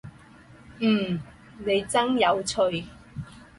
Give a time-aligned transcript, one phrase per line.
[0.79, 1.21] 嗯，
[1.59, 2.85] 您真有趣